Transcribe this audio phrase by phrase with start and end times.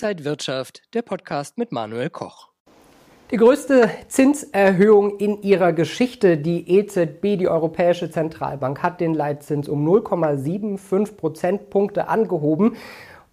[0.00, 2.50] Inside Wirtschaft, der Podcast mit Manuel Koch.
[3.32, 9.84] Die größte Zinserhöhung in ihrer Geschichte, die EZB, die Europäische Zentralbank, hat den Leitzins um
[9.84, 12.76] 0,75 Prozentpunkte angehoben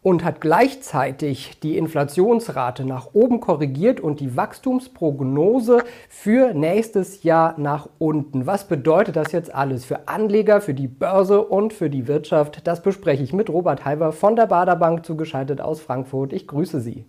[0.05, 5.79] und hat gleichzeitig die Inflationsrate nach oben korrigiert und die Wachstumsprognose
[6.09, 8.45] für nächstes Jahr nach unten.
[8.45, 12.67] Was bedeutet das jetzt alles für Anleger, für die Börse und für die Wirtschaft?
[12.67, 16.33] Das bespreche ich mit Robert Halber von der Baderbank zugeschaltet aus Frankfurt.
[16.33, 17.03] Ich grüße Sie.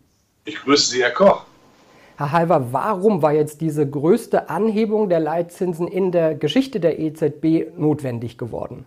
[0.47, 1.45] Ich grüße Sie, Herr Koch.
[2.17, 7.77] Herr Halver, warum war jetzt diese größte Anhebung der Leitzinsen in der Geschichte der EZB
[7.77, 8.87] notwendig geworden?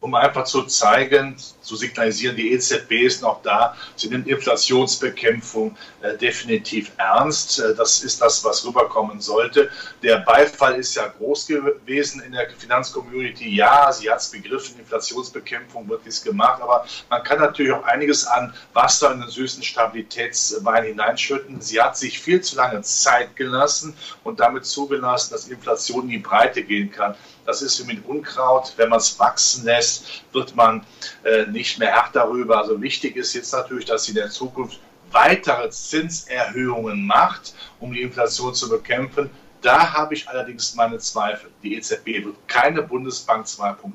[0.00, 6.16] Um einfach zu zeigen, zu signalisieren, die EZB ist noch da, sie nimmt Inflationsbekämpfung äh,
[6.16, 7.60] definitiv ernst.
[7.60, 9.70] Äh, das ist das, was rüberkommen sollte.
[10.02, 13.54] Der Beifall ist ja groß gewesen in der Finanzcommunity.
[13.54, 18.26] Ja, sie hat es begriffen, Inflationsbekämpfung wird dies gemacht, aber man kann natürlich auch einiges
[18.26, 21.60] an Wasser in den süßen Stabilitätswein hineinschütten.
[21.60, 26.18] Sie hat sich viel zu lange Zeit gelassen und damit zugelassen, dass Inflation in die
[26.18, 27.14] Breite gehen kann.
[27.50, 28.74] Das ist wie mit Unkraut.
[28.76, 30.86] Wenn man es wachsen lässt, wird man
[31.24, 32.58] äh, nicht mehr hart darüber.
[32.58, 34.78] Also wichtig ist jetzt natürlich, dass sie in der Zukunft
[35.10, 39.30] weitere Zinserhöhungen macht, um die Inflation zu bekämpfen.
[39.62, 41.50] Da habe ich allerdings meine Zweifel.
[41.64, 43.90] Die EZB wird keine Bundesbank 2.0.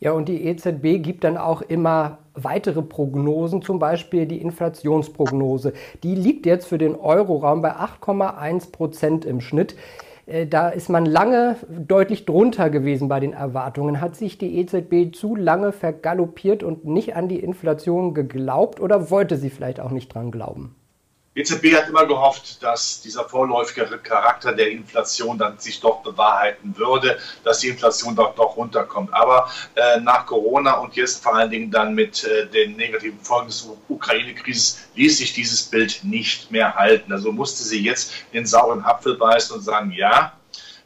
[0.00, 5.74] Ja, und die EZB gibt dann auch immer weitere Prognosen, zum Beispiel die Inflationsprognose.
[6.02, 9.76] Die liegt jetzt für den Euroraum bei 8,1 Prozent im Schnitt.
[10.26, 14.00] Äh, da ist man lange deutlich drunter gewesen bei den Erwartungen.
[14.00, 19.36] Hat sich die EZB zu lange vergaloppiert und nicht an die Inflation geglaubt oder wollte
[19.36, 20.74] sie vielleicht auch nicht dran glauben?
[21.34, 26.76] Die EZB hat immer gehofft, dass dieser vorläufige Charakter der Inflation dann sich doch bewahrheiten
[26.76, 29.12] würde, dass die Inflation doch, doch runterkommt.
[29.12, 33.48] Aber äh, nach Corona und jetzt vor allen Dingen dann mit äh, den negativen Folgen
[33.48, 37.12] des Ukraine-Krises ließ sich dieses Bild nicht mehr halten.
[37.12, 40.34] Also musste sie jetzt den sauren Apfel beißen und sagen, ja,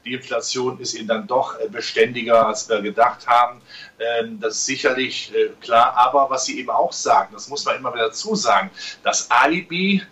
[0.09, 3.61] die Inflation ist ihnen dann doch äh, beständiger, als wir gedacht haben.
[3.99, 5.95] Ähm, das ist sicherlich äh, klar.
[5.97, 8.71] Aber was Sie eben auch sagen, das muss man immer wieder dazu sagen,
[9.03, 10.03] das Alibi,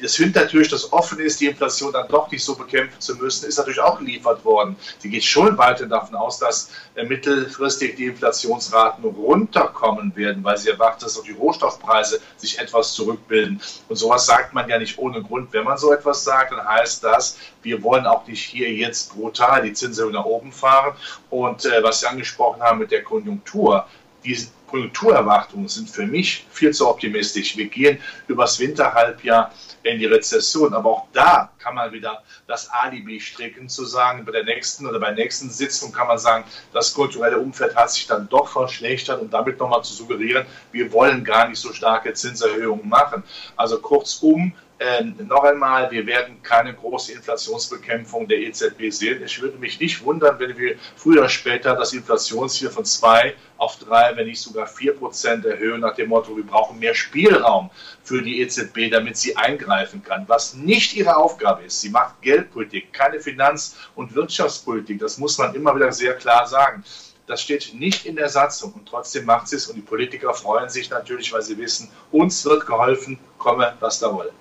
[0.00, 3.58] das Hintertür, das offen ist, die Inflation dann doch nicht so bekämpfen zu müssen, ist
[3.58, 4.76] natürlich auch geliefert worden.
[4.98, 10.70] Sie geht schon weiter davon aus, dass äh, mittelfristig die Inflationsraten runterkommen werden, weil sie
[10.70, 13.60] erwartet, dass auch die Rohstoffpreise sich etwas zurückbilden.
[13.88, 15.52] Und sowas sagt man ja nicht ohne Grund.
[15.52, 19.62] Wenn man so etwas sagt, dann heißt das, wir wollen auch nicht hier jetzt brutal
[19.62, 20.94] die Zinsen nach oben fahren.
[21.28, 23.86] Und äh, was Sie angesprochen haben mit der Konjunktur,
[24.24, 27.56] die Konjunkturerwartungen sind für mich viel zu optimistisch.
[27.56, 27.98] Wir gehen
[28.28, 29.52] übers Winterhalbjahr
[29.82, 30.74] in die Rezession.
[30.74, 35.00] Aber auch da kann man wieder das Alibi stricken, zu sagen, bei der nächsten oder
[35.00, 39.20] bei der nächsten Sitzung kann man sagen, das kulturelle Umfeld hat sich dann doch verschlechtert
[39.20, 43.22] und damit nochmal zu suggerieren, wir wollen gar nicht so starke Zinserhöhungen machen.
[43.56, 49.22] Also kurzum, äh, noch einmal, wir werden keine große Inflationsbekämpfung der EZB sehen.
[49.24, 53.76] Ich würde mich nicht wundern, wenn wir früher oder später das Inflationsziel von zwei auf
[53.76, 57.70] drei, wenn nicht sogar vier Prozent erhöhen, nach dem Motto, wir brauchen mehr Spielraum
[58.04, 60.24] für die EZB, damit sie eingreifen kann.
[60.28, 61.80] Was nicht ihre Aufgabe ist.
[61.80, 65.00] Sie macht Geldpolitik, keine Finanz- und Wirtschaftspolitik.
[65.00, 66.84] Das muss man immer wieder sehr klar sagen.
[67.26, 70.70] Das steht nicht in der Satzung und trotzdem macht sie es und die Politiker freuen
[70.70, 74.32] sich natürlich, weil sie wissen, uns wird geholfen, komme, was da wolle.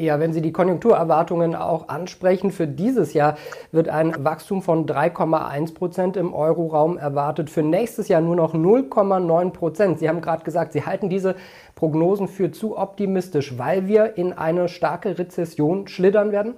[0.00, 3.36] Ja, wenn Sie die Konjunkturerwartungen auch ansprechen, für dieses Jahr
[3.70, 9.50] wird ein Wachstum von 3,1 Prozent im Euroraum erwartet, für nächstes Jahr nur noch 0,9
[9.50, 9.98] Prozent.
[9.98, 11.36] Sie haben gerade gesagt, Sie halten diese
[11.74, 16.54] Prognosen für zu optimistisch, weil wir in eine starke Rezession schlittern werden?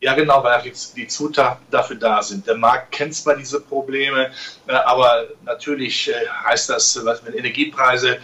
[0.00, 0.62] Ja, genau, weil
[0.96, 2.46] die Zutaten dafür da sind.
[2.46, 4.30] Der Markt kennt zwar diese Probleme,
[4.66, 6.14] äh, aber natürlich äh,
[6.46, 8.18] heißt das, wenn Energiepreise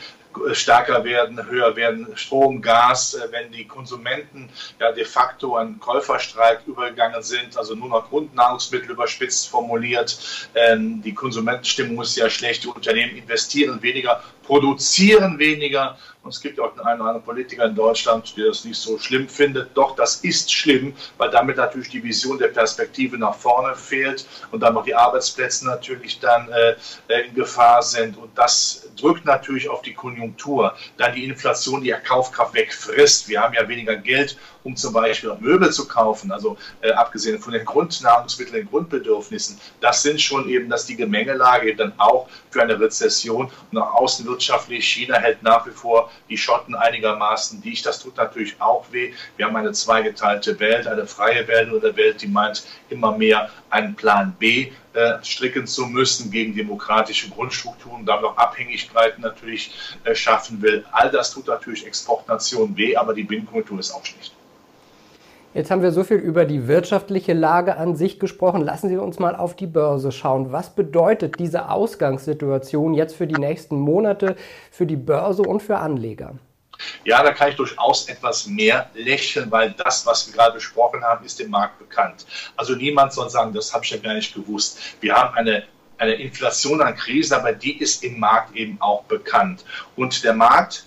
[0.52, 4.48] stärker werden, höher werden Strom, Gas, äh, wenn die Konsumenten
[4.80, 10.18] ja de facto an Käuferstreik übergegangen sind, also nur noch Grundnahrungsmittel überspitzt formuliert.
[10.54, 15.98] Ähm, die Konsumentenstimmung ist ja schlecht, die Unternehmen investieren weniger, produzieren weniger
[16.28, 19.30] und es gibt auch einen oder anderen Politiker in Deutschland, der das nicht so schlimm
[19.30, 19.74] findet.
[19.74, 24.60] Doch, das ist schlimm, weil damit natürlich die Vision der Perspektive nach vorne fehlt und
[24.60, 26.74] dann noch die Arbeitsplätze natürlich dann äh,
[27.28, 28.18] in Gefahr sind.
[28.18, 30.74] Und das drückt natürlich auf die Konjunktur.
[30.98, 33.26] Dann die Inflation, die ja Kaufkraft wegfrisst.
[33.30, 34.36] Wir haben ja weniger Geld,
[34.68, 39.58] um zum Beispiel Möbel zu kaufen, also äh, abgesehen von den Grundnahrungsmitteln, den Grundbedürfnissen.
[39.80, 43.94] Das sind schon eben, dass die Gemengelage eben dann auch für eine Rezession und auch
[43.94, 47.86] außenwirtschaftlich, China hält nach wie vor die Schotten einigermaßen dicht.
[47.86, 49.14] Das tut natürlich auch weh.
[49.38, 53.48] Wir haben eine zweigeteilte Welt, eine freie Welt oder eine Welt, die meint immer mehr
[53.70, 59.70] einen Plan B äh, stricken zu müssen gegen demokratische Grundstrukturen, damit auch Abhängigkeiten natürlich
[60.04, 60.84] äh, schaffen will.
[60.92, 64.34] All das tut natürlich Exportnationen weh, aber die Binnenkultur ist auch schlecht.
[65.54, 68.60] Jetzt haben wir so viel über die wirtschaftliche Lage an sich gesprochen.
[68.60, 70.52] Lassen Sie uns mal auf die Börse schauen.
[70.52, 74.36] Was bedeutet diese Ausgangssituation jetzt für die nächsten Monate,
[74.70, 76.34] für die Börse und für Anleger?
[77.04, 81.24] Ja, da kann ich durchaus etwas mehr lächeln, weil das, was wir gerade besprochen haben,
[81.24, 82.26] ist dem Markt bekannt.
[82.56, 84.78] Also niemand soll sagen, das habe ich ja gar nicht gewusst.
[85.00, 85.64] Wir haben eine
[85.98, 89.64] eine Inflation an Krisen, aber die ist im Markt eben auch bekannt.
[89.96, 90.86] Und der Markt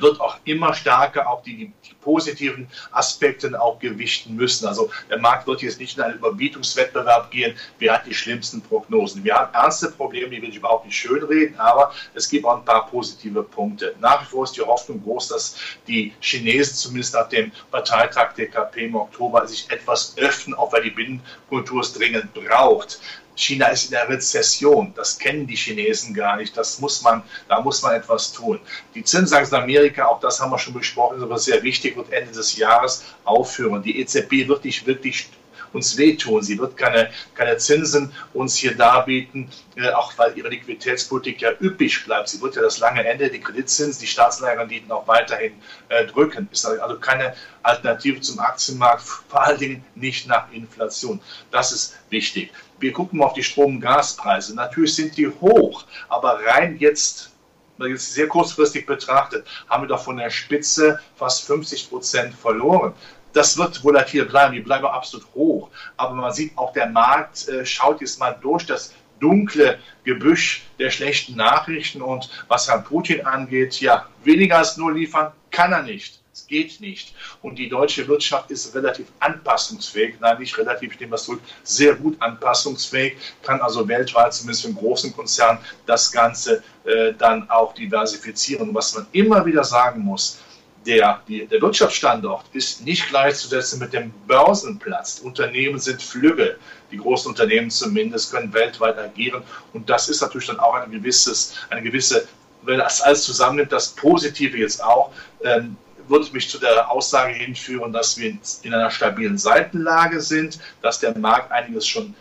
[0.00, 4.68] wird auch immer stärker auch die, die, positiven Aspekte auch gewichten müssen.
[4.68, 7.56] Also der Markt wird jetzt nicht in einen Überbietungswettbewerb gehen.
[7.80, 9.24] Wir haben die schlimmsten Prognosen.
[9.24, 12.64] Wir haben ernste Probleme, die will ich überhaupt nicht schönreden, aber es gibt auch ein
[12.64, 13.96] paar positive Punkte.
[14.00, 15.56] Nach wie vor ist die Hoffnung groß, dass
[15.88, 20.84] die Chinesen zumindest nach dem Parteitag der KP im Oktober sich etwas öffnen, auch weil
[20.84, 23.00] die Binnenkultur es dringend braucht.
[23.36, 24.92] China ist in der Rezession.
[24.96, 26.56] Das kennen die Chinesen gar nicht.
[26.56, 28.58] Das muss man, da muss man etwas tun.
[28.94, 32.12] Die Zinsanlage in Amerika, auch das haben wir schon besprochen, ist aber sehr wichtig, wird
[32.12, 33.82] Ende des Jahres aufhören.
[33.82, 35.28] Die EZB wird nicht wirklich
[35.72, 36.42] uns wehtun.
[36.42, 42.04] Sie wird keine, keine Zinsen uns hier darbieten, äh, auch weil ihre Liquiditätspolitik ja üppig
[42.04, 42.28] bleibt.
[42.28, 45.52] Sie wird ja das lange Ende, die Kreditzinsen, die Staatsanleiherrenditen auch weiterhin
[45.88, 46.48] äh, drücken.
[46.50, 51.20] Ist also keine Alternative zum Aktienmarkt, vor allen Dingen nicht nach Inflation.
[51.50, 52.52] Das ist wichtig.
[52.78, 54.54] Wir gucken mal auf die Strom- und Gaspreise.
[54.54, 57.32] Natürlich sind die hoch, aber rein jetzt
[57.78, 62.94] jetzt sehr kurzfristig betrachtet, haben wir doch von der Spitze fast 50 Prozent verloren
[63.36, 65.68] das wird volatil bleiben, die bleiben absolut hoch.
[65.96, 70.90] Aber man sieht auch, der Markt äh, schaut jetzt mal durch das dunkle Gebüsch der
[70.90, 72.02] schlechten Nachrichten.
[72.02, 76.20] Und was Herrn Putin angeht, ja, weniger als nur liefern kann er nicht.
[76.36, 77.14] Es geht nicht.
[77.40, 80.16] Und die deutsche Wirtschaft ist relativ anpassungsfähig.
[80.20, 84.68] Nein, nicht relativ, ich nehme das zurück, sehr gut anpassungsfähig, kann also weltweit, zumindest für
[84.68, 88.68] einen großen Konzern, das Ganze äh, dann auch diversifizieren.
[88.68, 90.40] Und was man immer wieder sagen muss,
[90.86, 95.18] der, die, der Wirtschaftsstandort ist nicht gleichzusetzen mit dem Börsenplatz.
[95.18, 96.58] Unternehmen sind Flügge.
[96.90, 99.42] Die großen Unternehmen zumindest können weltweit agieren.
[99.72, 102.28] Und das ist natürlich dann auch ein gewisses, eine gewisse,
[102.62, 105.12] wenn das alles zusammennimmt, das Positive jetzt auch,
[105.42, 105.76] ähm,
[106.08, 111.18] würde mich zu der Aussage hinführen, dass wir in einer stabilen Seitenlage sind, dass der
[111.18, 112.14] Markt einiges schon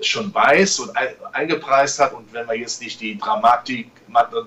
[0.00, 0.92] schon weiß und
[1.32, 3.90] eingepreist hat und wenn wir jetzt nicht die Dramatik,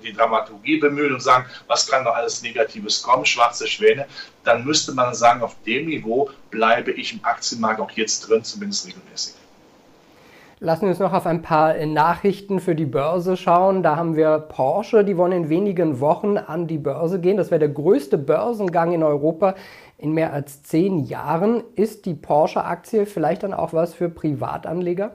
[0.02, 4.06] die Dramaturgie bemühen und sagen, was kann noch alles Negatives kommen, schwarze Schwäne,
[4.44, 8.86] dann müsste man sagen, auf dem Niveau bleibe ich im Aktienmarkt auch jetzt drin, zumindest
[8.86, 9.34] regelmäßig.
[10.58, 13.82] Lassen wir uns noch auf ein paar Nachrichten für die Börse schauen.
[13.82, 17.36] Da haben wir Porsche, die wollen in wenigen Wochen an die Börse gehen.
[17.36, 19.56] Das wäre der größte Börsengang in Europa
[19.98, 21.64] in mehr als zehn Jahren.
[21.74, 25.10] Ist die Porsche-Aktie vielleicht dann auch was für Privatanleger?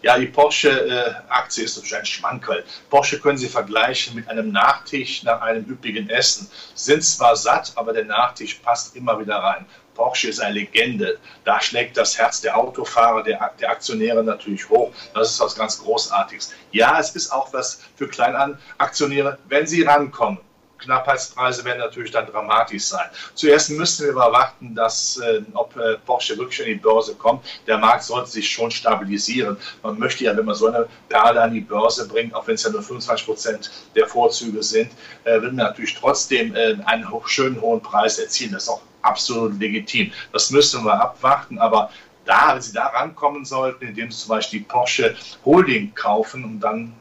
[0.00, 2.64] Ja, die Porsche-Aktie ist natürlich ein Schmankerl.
[2.88, 6.48] Porsche können Sie vergleichen mit einem Nachtisch nach einem üppigen Essen.
[6.74, 9.66] Sind zwar satt, aber der Nachtisch passt immer wieder rein.
[9.94, 11.18] Porsche ist eine Legende.
[11.44, 14.92] Da schlägt das Herz der Autofahrer, der, der Aktionäre natürlich hoch.
[15.14, 16.52] Das ist was ganz Großartiges.
[16.70, 20.38] Ja, es ist auch was für Kleinaktionäre, wenn sie rankommen.
[20.78, 23.06] Knappheitspreise werden natürlich dann dramatisch sein.
[23.34, 27.44] Zuerst müssen wir aber warten, dass, äh, ob äh, Porsche wirklich an die Börse kommt.
[27.66, 29.56] Der Markt sollte sich schon stabilisieren.
[29.82, 32.62] Man möchte ja, wenn man so eine Perle an die Börse bringt, auch wenn es
[32.62, 34.90] ja nur 25 Prozent der Vorzüge sind,
[35.24, 38.52] äh, will man natürlich trotzdem äh, einen ho schönen hohen Preis erzielen.
[38.52, 40.12] Das ist auch absolut legitim.
[40.32, 41.90] Das müssen wir abwarten, aber
[42.24, 46.60] da, wenn Sie da rankommen sollten, indem Sie zum Beispiel die Porsche Holding kaufen und
[46.60, 46.92] dann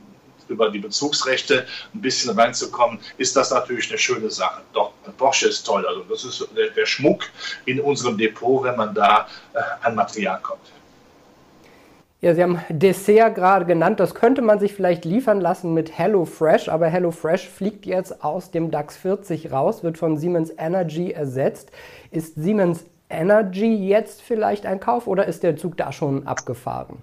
[0.49, 4.61] über die Bezugsrechte ein bisschen reinzukommen, ist das natürlich eine schöne Sache.
[4.73, 5.85] Doch, Porsche ist toll.
[5.85, 7.23] Also das ist der, Schmuck
[7.65, 10.61] in unserem Depot, wenn man da äh, an Material kommt.
[12.19, 13.99] Ja, Sie haben Dessert gerade genannt.
[13.99, 18.71] Das könnte man sich vielleicht liefern lassen mit HelloFresh, aber HelloFresh fliegt jetzt aus dem
[18.71, 21.69] DAX 40 raus, wird von Siemens Energy ersetzt.
[22.09, 26.97] Ist Siemens Energy jetzt vielleicht ein Kauf oder ist der Zug da schon abgefahren?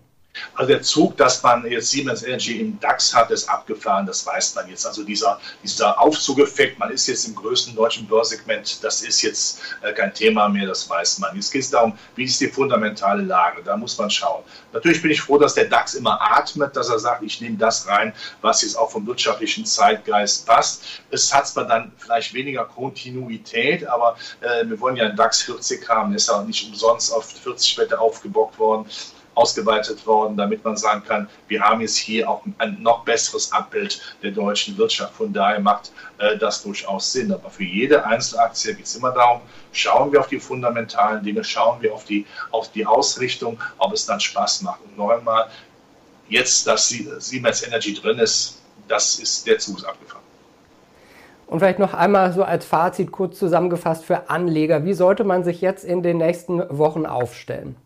[0.55, 4.55] Also der Zug, dass man jetzt Siemens Energy im DAX hat, ist abgefahren, das weiß
[4.55, 4.87] man jetzt.
[4.87, 9.93] Also dieser, dieser Aufzugeffekt, man ist jetzt im größten deutschen Börsegment, das ist jetzt äh,
[9.93, 11.35] kein Thema mehr, das weiß man.
[11.37, 14.43] Jetzt geht es darum, wie ist die fundamentale Lage, da muss man schauen.
[14.73, 17.87] Natürlich bin ich froh, dass der DAX immer atmet, dass er sagt, ich nehme das
[17.87, 20.83] rein, was jetzt auch vom wirtschaftlichen Zeitgeist passt.
[21.11, 25.89] Es hat zwar dann vielleicht weniger Kontinuität, aber äh, wir wollen ja einen DAX 40
[25.89, 28.87] haben, ist ja nicht umsonst auf 40 Wette aufgebockt worden
[29.35, 34.01] ausgeweitet worden, damit man sagen kann, wir haben jetzt hier auch ein noch besseres Abbild
[34.23, 35.15] der deutschen Wirtschaft.
[35.15, 37.33] Von daher macht äh, das durchaus Sinn.
[37.33, 39.41] Aber für jede Einzelaktie geht es immer darum,
[39.73, 44.07] schauen wir auf die fundamentalen Dinge, schauen wir auf die, auf die Ausrichtung, ob es
[44.07, 44.81] dann Spaß macht.
[44.85, 45.49] Und noch einmal,
[46.29, 50.23] jetzt, dass Siemens Energy drin ist, das ist der Zug ist abgefahren.
[51.47, 54.85] Und vielleicht noch einmal so als Fazit kurz zusammengefasst für Anleger.
[54.85, 57.77] Wie sollte man sich jetzt in den nächsten Wochen aufstellen?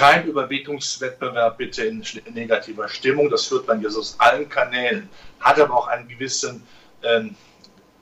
[0.00, 2.02] Kein Überbietungswettbewerb bitte in
[2.32, 3.28] negativer Stimmung.
[3.28, 5.10] Das führt man jetzt aus allen Kanälen.
[5.40, 6.66] Hat aber auch einen gewissen
[7.02, 7.36] ähm,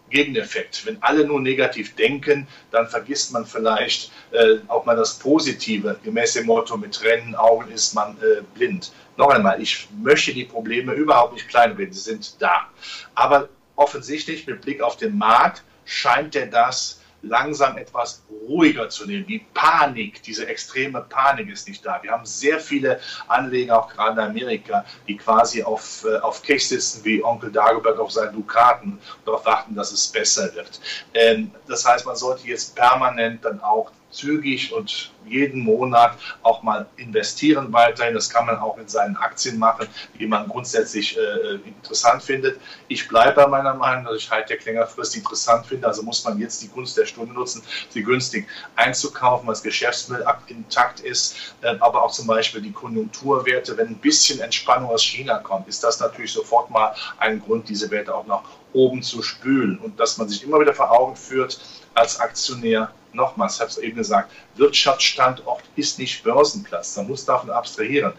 [0.08, 0.86] Gegeneffekt.
[0.86, 5.98] Wenn alle nur negativ denken, dann vergisst man vielleicht äh, auch mal das Positive.
[6.04, 8.92] Gemäß dem Motto, mit Tränen Augen ist man äh, blind.
[9.16, 12.68] Noch einmal, ich möchte die Probleme überhaupt nicht kleinreden, sie sind da.
[13.16, 19.26] Aber offensichtlich mit Blick auf den Markt scheint der das langsam etwas ruhiger zu nehmen.
[19.26, 22.00] Die Panik, diese extreme Panik ist nicht da.
[22.02, 26.66] Wir haben sehr viele Anleger, auch gerade in Amerika, die quasi auf, äh, auf Cash
[26.66, 30.80] sitzen wie Onkel Dagobert auf seinen Dukaten darauf warten, dass es besser wird.
[31.14, 36.86] Ähm, das heißt, man sollte jetzt permanent dann auch zügig und jeden Monat auch mal
[36.96, 38.14] investieren weiterhin.
[38.14, 39.86] Das kann man auch in seinen Aktien machen,
[40.18, 42.58] die man grundsätzlich äh, interessant findet.
[42.88, 45.86] Ich bleibe bei meiner Meinung, dass ich Hightech längerfristig interessant finde.
[45.86, 48.46] Also muss man jetzt die Gunst der Stunde nutzen, sie günstig
[48.76, 51.54] einzukaufen, weil das Geschäftsmittel intakt ist.
[51.60, 55.84] Äh, aber auch zum Beispiel die Konjunkturwerte, wenn ein bisschen Entspannung aus China kommt, ist
[55.84, 59.78] das natürlich sofort mal ein Grund, diese Werte auch nach oben zu spülen.
[59.78, 61.60] Und dass man sich immer wieder vor Augen führt,
[61.94, 66.96] als Aktionär, nochmals, ich habe es eben gesagt, Wirtschaftsstandort ist nicht Börsenplatz.
[66.96, 68.14] Man muss davon abstrahieren.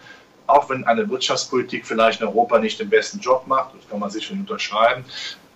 [0.46, 4.10] Auch wenn eine Wirtschaftspolitik vielleicht in Europa nicht den besten Job macht, das kann man
[4.10, 5.04] sich schon unterschreiben,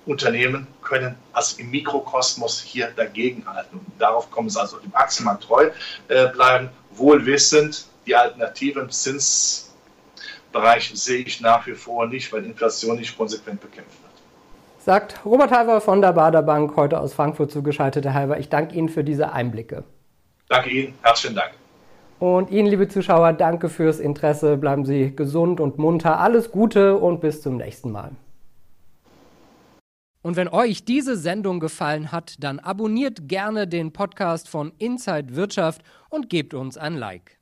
[0.07, 3.79] Unternehmen können also im Mikrokosmos hier dagegenhalten.
[3.79, 5.71] Und darauf kommen sie also dem Aktienmarkt treu
[6.09, 9.73] äh, bleiben, wohl wissend, die Alternative im Zinsbereich
[10.95, 14.04] sehe ich nach wie vor nicht, weil Inflation nicht konsequent bekämpft.
[14.85, 18.05] Sagt Robert Halver von der Bader Bank, heute aus Frankfurt zugeschaltet.
[18.05, 19.83] Herr Halver, ich danke Ihnen für diese Einblicke.
[20.51, 21.53] Danke Ihnen, herzlichen Dank.
[22.19, 24.59] Und Ihnen, liebe Zuschauer, danke fürs Interesse.
[24.59, 26.21] Bleiben Sie gesund und munter.
[26.21, 28.11] Alles Gute und bis zum nächsten Mal.
[30.21, 35.81] Und wenn euch diese Sendung gefallen hat, dann abonniert gerne den Podcast von Inside Wirtschaft
[36.11, 37.39] und gebt uns ein Like.